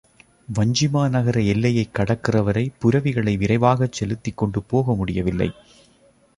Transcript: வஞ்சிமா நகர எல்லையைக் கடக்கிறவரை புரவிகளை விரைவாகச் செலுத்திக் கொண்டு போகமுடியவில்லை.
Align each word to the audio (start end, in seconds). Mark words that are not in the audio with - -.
வஞ்சிமா 0.47 1.09
நகர 1.09 1.41
எல்லையைக் 1.41 1.93
கடக்கிறவரை 1.93 2.65
புரவிகளை 2.79 3.37
விரைவாகச் 3.37 3.91
செலுத்திக் 3.91 4.37
கொண்டு 4.37 4.63
போகமுடியவில்லை. 4.71 5.49